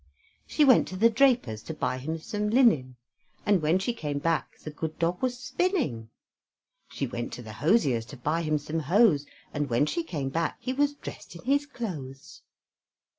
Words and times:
She 0.47 0.65
went 0.65 0.87
to 0.87 0.95
the 0.97 1.11
draper's 1.11 1.61
to 1.61 1.75
buy 1.75 1.99
him 1.99 2.17
some 2.17 2.49
linen, 2.49 2.95
And 3.45 3.61
when 3.61 3.77
she 3.77 3.93
came 3.93 4.17
back 4.17 4.57
the 4.57 4.71
good 4.71 4.97
dog 4.97 5.21
was 5.21 5.37
spinning. 5.37 6.09
She 6.89 7.05
went 7.05 7.31
to 7.33 7.43
the 7.43 7.53
hosier's 7.53 8.07
to 8.07 8.17
buy 8.17 8.41
him 8.41 8.57
some 8.57 8.79
hose, 8.79 9.27
And 9.53 9.69
when 9.69 9.85
she 9.85 10.01
came 10.03 10.29
back 10.29 10.57
he 10.59 10.73
was 10.73 10.95
dressed 10.95 11.35
in 11.35 11.43
his 11.45 11.67
clothes. 11.67 12.41